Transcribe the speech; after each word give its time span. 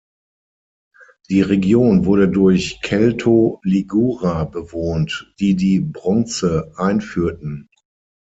Die 1.29 1.43
Region 1.43 2.05
wurde 2.05 2.27
durch 2.27 2.81
Kelto-Ligurer 2.81 4.47
bewohnt, 4.49 5.31
die 5.39 5.55
die 5.55 5.79
Bronze 5.79 6.73
einführten. 6.75 7.69